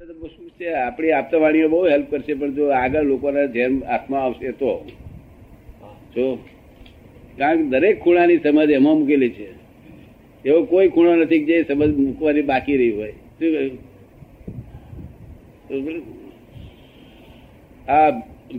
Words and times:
શું 0.00 0.50
છે, 0.58 0.74
આપણી 0.74 1.12
આપતા 1.12 1.38
વાણીઓ 1.38 1.68
બહુ 1.68 1.88
હેલ્પ 1.88 2.10
કરશે, 2.10 2.34
પણ 2.34 2.54
જો 2.54 2.64
આગળ 2.68 3.02
લોકોના 3.02 3.46
જેમ 3.46 3.84
હાથમાં 3.84 4.22
આવશે 4.22 4.52
તો. 4.52 4.86
જો, 6.14 6.38
કારણ 7.38 7.56
કે 7.56 7.68
દરેક 7.68 8.00
ખૂણાની 8.00 8.38
સમજ 8.38 8.70
એમાં 8.70 8.98
મૂકેલી 8.98 9.30
છે. 9.30 9.48
એવો 10.44 10.64
કોઈ 10.64 10.88
ખૂણો 10.88 11.16
નથી 11.16 11.44
જે 11.44 11.64
સમજ 11.64 11.96
મૂકવાની 11.96 12.42
બાકી 12.42 12.76
રહી 12.76 12.90
હોય. 12.90 13.12
શું 13.38 13.50
કહ્યું? 15.70 16.02
આ 17.88 18.10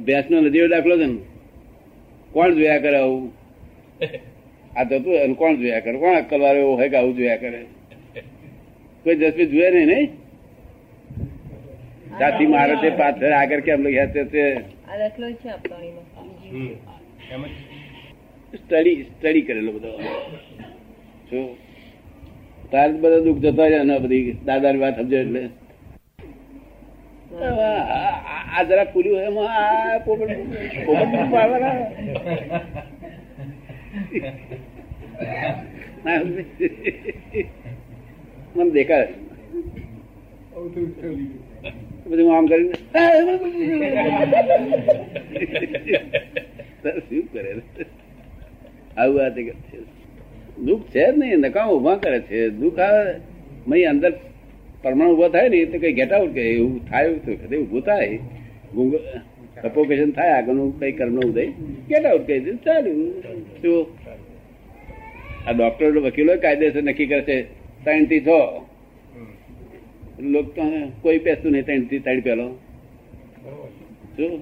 ભેંસનો 0.06 0.42
નદીનો 0.42 0.68
દાખલો 0.68 0.98
છે 0.98 1.06
ને. 1.06 1.20
કોણ 2.34 2.56
જોયા 2.56 2.80
કરે 2.80 2.98
આવું? 2.98 3.32
આ 4.78 4.86
થતું 4.86 5.36
કોણ 5.36 5.56
જોયા 5.56 5.80
કરે? 5.80 5.98
કોણ 5.98 6.16
અક્કલવાળો 6.16 6.60
એવો 6.60 6.76
હોય 6.76 6.90
કે 6.90 6.98
આવું 6.98 7.18
જોયા 7.18 7.38
કરે? 7.38 7.66
કોઈ 9.04 9.16
જસમી 9.16 9.46
જોયા 9.46 9.70
નહીં 9.70 9.88
નહીં? 9.88 10.27
સાથી 12.20 12.46
મારે 12.46 12.76
તે 12.76 12.90
પાછળ 12.90 13.32
આગળ 13.32 13.60
કેમ 13.60 13.88
લખ્યા 13.88 14.06
છે 14.08 14.54
સ્ટડી 18.58 19.04
સ્ટડી 19.04 19.42
કરેલો 19.42 19.72
બધો. 19.72 19.92
શું 21.30 21.58
તાર 22.72 22.92
બધા 22.92 23.20
દુઃખ 23.20 23.38
જતા 23.38 23.70
જાય 23.70 23.84
ને 23.84 24.00
બધી 24.00 24.38
દાદાની 24.46 24.80
વાત 24.80 25.00
સમજો 25.02 25.18
એટલે. 25.18 25.50
આ- 27.46 28.64
જરા 28.64 28.84
ખુલ્યું 28.84 29.20
એમાં 29.20 29.50
આ 29.56 29.98
પોપટ 29.98 30.30
પોપટ 30.86 31.32
પાડવાના. 31.32 31.74
મને 38.56 38.70
દેખાય. 38.70 39.08
બધું 42.08 42.38
આમ 42.38 42.46
કરીને. 42.46 42.74
શું 47.00 47.34
કરે 47.34 47.56
આવું 48.98 49.26
આ 49.26 49.30
છે. 49.30 49.54
દુઃખ 50.62 50.82
છે 50.82 51.12
જ 51.12 51.18
નહીં 51.18 51.38
નકામ 51.38 51.70
ઊભા 51.70 51.96
કરે 51.96 52.20
છે. 52.20 52.50
દુઃખ 52.50 52.80
આવે 52.80 53.16
મય 53.68 53.84
અંદર 53.84 54.14
પરમાણુ 54.84 55.14
ઊભો 55.14 55.30
થાય 55.30 55.50
ને 55.50 55.66
તો 55.66 55.80
કઈ 55.80 55.94
ગેટ 55.94 56.14
આઉટ 56.14 56.34
કે 56.34 56.42
એવું 56.42 56.90
થાય 56.90 57.06
એવું 57.06 57.58
ઉભું 57.58 57.82
થાય. 57.82 58.20
સપોકેશન 59.62 60.12
થાય 60.12 60.30
આગળનું 60.30 60.80
કઈ 60.80 60.92
કર્મ 60.92 61.20
ઉદય. 61.20 61.46
ગેટ 61.90 62.06
આઉટ 62.06 62.28
કહી 62.28 62.40
દે 62.40 62.52
ચાલ્યું. 62.52 63.14
શું? 63.62 63.88
આ 65.48 65.52
ડોક્ટર 65.52 66.00
વકીલો 66.00 66.36
કાયદેસર 66.36 66.84
નક્કી 66.84 67.06
કરે 67.06 67.22
છે 67.22 67.46
ત્રણથી 67.84 68.20
છ 68.20 68.28
લોકો 70.20 70.62
કોઈ 71.02 71.18
પેસતું 71.18 71.52
નહીં, 71.52 71.66
ત્રણથી 71.66 72.00
ત્રણ 72.00 72.20
પેલો. 72.20 72.60
શું? 74.16 74.42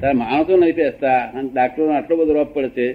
તારા 0.00 0.12
માણસો 0.12 0.56
નહીં 0.56 0.74
પેસતા 0.74 1.18
અને 1.18 1.48
ડાક્ટરો 1.48 1.90
આટલો 1.90 2.16
બધો 2.16 2.32
રોપ 2.32 2.54
પડે 2.54 2.68
છે. 2.68 2.92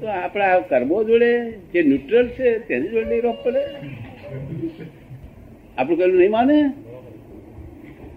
તો 0.00 0.06
આપણે 0.06 0.60
કર્મો 0.68 1.04
જોડે, 1.04 1.50
જે 1.72 1.82
ન્યુટ્રલ 1.82 2.28
છે, 2.28 2.58
તેની 2.58 2.88
જોડે 2.88 3.04
નહીં 3.04 3.22
રોપ 3.22 3.44
પડે. 3.44 3.62
આપણું 5.78 5.98
કહેલું 5.98 6.18
નહીં 6.18 6.30
માને? 6.30 6.72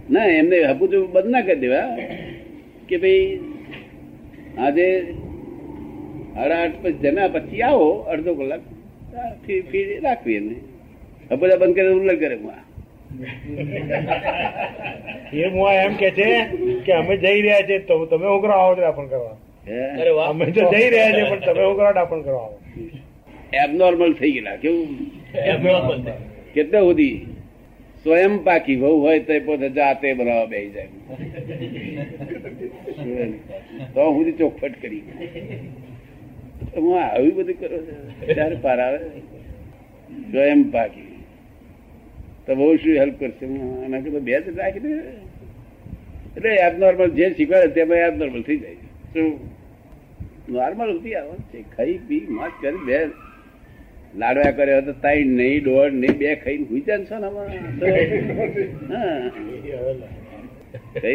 ના, 0.10 0.26
એમને 0.26 0.64
હપુતું 0.64 1.12
બંધ 1.12 1.26
ના 1.26 1.42
કરી 1.42 1.56
દેવા. 1.56 1.98
કે 2.90 2.98
ભાઈ, 2.98 3.40
આજે 4.58 5.14
સાડા 6.36 6.64
આઠ 6.64 6.72
પછી 6.84 6.94
જમ્યા 6.94 7.28
પછી 7.28 7.62
આવો, 7.62 7.90
અડધો 8.00 8.34
કલાક 8.34 8.62
રાખવી 10.04 10.36
એને 10.36 10.56
હપુતા 11.30 11.60
બંધ 11.62 11.76
કરે 11.78 11.90
ઉલ્લંઘન 11.98 12.20
કરે 12.22 12.36
હું 12.36 12.56
એ 15.34 15.50
મુઆ 15.56 15.74
એમ 15.86 15.94
કે 16.02 16.10
છે 16.20 16.30
કે 16.86 16.92
અમે 17.00 17.14
જઈ 17.24 17.40
રહ્યા 17.46 17.68
છે 17.70 17.76
તો 17.90 17.94
તમે 18.12 18.28
ઉઘરા 18.38 18.60
આવો 18.62 18.74
દાપણ 18.82 19.08
કરવા. 19.12 19.38
અમે 20.30 20.46
તો 20.56 20.62
જઈ 20.74 20.88
રહ્યા 20.94 21.14
છે 21.18 21.24
પણ 21.30 21.42
તમે 21.48 21.64
ઉઘરા 21.74 21.94
દાપણ 22.00 22.22
કરવા 22.22 22.46
આવો. 22.46 22.58
એબનોર્મલ 23.64 24.14
થઈ 24.22 24.32
ગયેલા 24.32 24.58
કેવું? 24.64 24.90
કેટલે 26.54 26.80
સુધી? 26.80 27.18
સ્વયં 28.04 28.34
પાકી 28.48 28.78
વહુ 28.82 28.96
હોય 29.06 29.20
તો 29.28 29.34
પોતે 29.46 29.68
જાતે 29.78 30.08
બનાવવા 30.14 30.50
બેસી 30.54 30.72
જાય. 30.76 30.90
તો 33.96 34.02
હું 34.18 34.28
ચોખવટ 34.38 34.76
કરી. 34.82 35.04
હું 36.78 36.94
આવી 37.04 37.34
બધું 37.38 37.56
કરો 37.60 37.78
છો? 37.88 37.96
ત્યારે 38.34 38.58
પાર 38.68 38.80
આવે? 38.80 39.00
સ્વયં 40.32 40.62
પાકી. 40.76 41.13
તો 42.48 42.56
બહુ 42.56 42.76
શું 42.76 42.96
હેલ્પ 42.96 43.20
કરશે? 43.20 43.46
આના 43.46 44.00
કરતા 44.00 44.20
બે 44.20 44.42
જ 44.42 44.58
રાખી 44.58 44.80
દે. 44.80 44.90
એટલે 46.38 46.50
એબનોર્મલ 46.56 47.10
જે 47.10 47.30
શીખવાડે 47.30 47.68
તેમાં 47.68 47.98
એબનોર્મલ 47.98 48.42
થઈ 48.42 48.58
જાય. 48.58 48.74
શું? 49.14 49.40
નોર્મલ 50.50 51.00
હતી 51.00 51.16
આવે. 51.16 51.38
છે 51.54 51.62
ખાઈ 51.78 52.00
પી 52.08 52.26
મત 52.30 52.52
કરી 52.62 52.86
બે 52.86 53.00
લાડવા 54.18 54.52
કર્યો 54.52 54.82
તો 54.82 54.94
તાઈ 54.94 55.24
નહીં 55.24 55.64
દોઢ 55.64 55.92
નહીં 55.92 56.18
બે 56.18 56.36
ખાઈને 56.36 56.66
હુઈ 56.66 56.82
જાય 56.82 56.98
ને 56.98 57.06
છો 57.06 57.18
ને. 57.20 57.28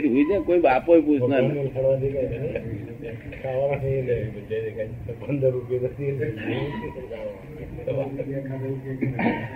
હુઈ 0.08 0.24
જાય 0.24 0.40
કોઈ 0.40 0.60
બાપો 0.60 1.00
પૂછનાર. 1.00 1.42
પંદર 5.26 5.50
રૂપિયા 5.50 5.90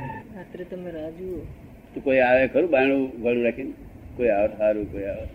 રાત્રે 0.52 0.64
તમે 0.70 0.90
રાહ 0.92 1.10
જુઓ. 1.18 1.40
તો 1.94 2.00
કોઈ 2.00 2.20
આવે 2.20 2.44
ખરું? 2.52 2.70
બાયણું 2.74 3.02
ગળું 3.22 3.42
રાખીને? 3.46 3.72
કોઈ 4.16 4.30
આવે? 4.36 4.48
સારું 4.58 4.86
કોઈ 4.92 5.06
આવે? 5.12 5.26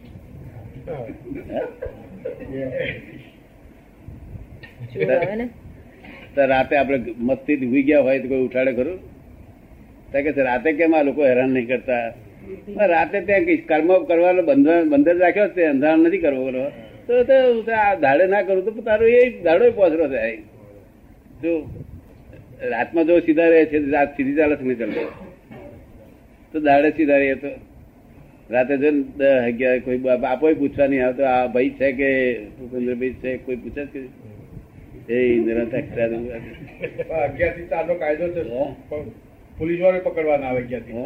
તો 6.36 6.42
રાતે 6.54 6.74
આપણે 6.78 6.98
મસ્તી 7.30 7.70
હુઈ 7.72 7.86
ગયા 7.90 8.04
હોય 8.08 8.20
તો 8.24 8.28
કોઈ 8.34 8.46
ઉઠાડે 8.48 8.74
ખરું? 8.80 9.00
તો 10.12 10.18
કે 10.28 10.48
રાતે 10.50 10.70
કેમ 10.82 10.92
આ 11.00 11.04
લોકો 11.10 11.22
હેરાન 11.30 11.50
નહીં 11.58 11.68
કરતા? 11.72 12.06
રાતે 12.96 13.18
ત્યાં 13.32 13.66
કર્મ 13.72 13.90
કરવાનો 14.12 14.42
બંધન 14.52 14.94
બંધન 14.94 15.18
રાખ્યો 15.26 15.50
છે 15.58 15.64
અંધાર 15.74 15.96
નથી 15.98 16.24
કરવો 16.28 16.46
કરવો. 16.52 16.68
તો 17.08 17.14
તો 17.30 17.36
આ 17.82 17.92
ધાડે 18.06 18.26
ના 18.36 18.46
કરું 18.48 18.64
તો 18.70 18.72
તારો 18.92 19.06
એ 19.18 19.22
ધાડો 19.46 19.66
પહોંચરો 19.82 20.06
થાય. 20.16 20.38
જો 21.44 21.52
રાતમાં 22.58 23.08
જો 23.08 23.20
સીધા 23.22 23.50
રહે 23.50 23.66
છે 23.66 23.80
રાત 23.92 24.16
સીધી 24.18 24.36
ચાલે 24.36 24.56
નહીં 24.58 24.78
ચાલે 24.80 25.08
તો 26.54 26.60
દાડે 26.60 26.90
સીધા 26.92 27.20
રહીએ 27.20 27.36
તો 27.36 27.50
રાતે 28.50 28.78
જો 28.78 28.90
અગિયાર 29.42 29.82
કોઈ 29.82 30.00
બાપો 30.20 30.54
પૂછવા 30.56 30.88
નહીં 30.88 31.04
આવતો 31.04 31.24
આ 31.26 31.48
ભાઈ 31.48 31.76
છે 31.80 31.92
કે 31.94 32.10
ભૂપેન્દ્રભાઈ 32.58 33.16
છે 33.22 33.38
કોઈ 33.46 33.58
પૂછે 33.58 33.84
કે 33.88 34.00
એ 35.10 35.20
અક્ષરા 35.74 36.08
દઉં. 36.08 36.24
અગિયારથી 37.18 37.68
ચાર 37.70 37.86
નો 37.88 37.96
કાયદો 37.96 38.28
છે? 38.34 38.42
પોલીસ 39.58 39.80
વાળો 39.82 40.00
પકડવાના 40.02 40.50
આવે 40.50 40.60
અગિયારથી? 40.60 41.06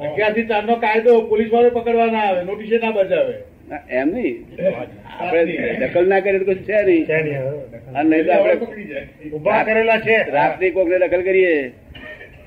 અગિયારથી 0.00 0.46
ચાર 0.46 0.64
નો 0.64 0.76
કાયદો 0.76 1.12
પોલીસ 1.22 1.50
વાળો 1.52 1.70
પકડવાના 1.70 2.26
આવે 2.28 2.44
નોટિસે 2.44 2.78
ના 2.78 2.92
બજાવે 2.92 3.34
એમ 3.90 4.08
નહીં. 4.08 4.36
આપડે 5.18 5.76
દખલ 5.76 6.08
ના 6.08 6.20
કરે 6.20 6.38
તો 6.38 6.54
છે 6.54 6.82
નહીં. 6.82 7.06
નહીં 7.08 7.38
અને 7.94 8.08
નહીં 8.10 8.26
તો 8.26 8.32
આપડે 8.32 9.30
ઊભા 9.30 9.64
કરેલા 9.64 9.98
છે. 9.98 10.30
રાત્રે 10.30 10.70
કોક 10.70 10.88
ને 10.88 10.98
દખલ 10.98 11.22
કરીએ. 11.22 11.68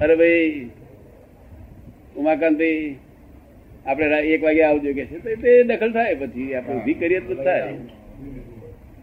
અરે 0.02 0.16
ભાઈ 0.16 0.69
ઉમાકાંત 2.18 2.58
ભાઈ 2.58 2.96
આપડે 3.85 4.06
એક 4.06 4.44
વાગે 4.44 4.64
આવજો 4.64 4.94
કે 4.94 5.06
છે. 5.06 5.35
તે 5.35 5.64
દખલ 5.64 5.91
થાય. 5.91 6.16
પછી 6.16 6.53
આપણે 6.53 6.75
ઊભી 6.75 6.94
કરીએ 6.94 7.19
તો 7.19 7.35
થાય. 7.35 7.62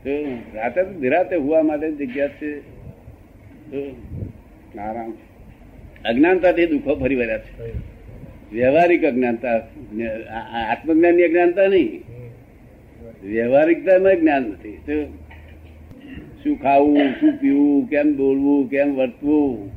તો 0.05 0.39
રાતે 0.55 0.83
તો 0.83 0.91
નિરાતે 0.91 1.37
હોવા 1.37 1.63
માટે 1.63 1.91
જગ્યા 1.91 2.29
છે. 2.29 2.61
આરામ. 4.79 5.13
અજ્ઞાનતાથી 6.05 6.67
દુઃખો 6.67 6.95
ફરી 6.95 7.15
વળ્યા 7.15 7.39
છે. 7.39 7.93
વ્યવહારિક 8.53 9.05
અજ્ઞાનતા 9.05 9.57
આત્મજ્ઞાનની 10.71 11.23
અજ્ઞાનતા 11.23 11.67
નહીં. 11.67 12.12
વ્યવહારિકતામાં 13.25 14.17
જ્ઞાન 14.21 14.43
નથી. 14.43 14.79
શું 16.45 16.57
ખાવું, 16.63 16.99
શું 17.21 17.33
પીવું, 17.41 17.89
કેમ 17.89 18.17
બોલવું, 18.17 18.71
કેમ 18.71 18.95
વર્તવું? 18.95 19.69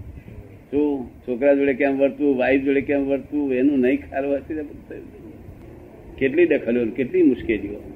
શું 0.71 1.09
છોકરા 1.21 1.53
જોડે 1.53 1.73
કેમ 1.73 1.97
વર્તવું 1.97 2.37
વાઈફ 2.37 2.61
જોડે 2.61 2.81
કેમ 2.81 3.01
વર્તવું? 3.05 3.53
એનું 3.53 3.79
નહીં 3.79 4.09
ખારવાથી 4.09 4.53
કેટલી 6.17 6.45
દખલો, 6.45 6.85
કેટલી 6.85 7.23
મુશ્કેલીઓ. 7.23 7.94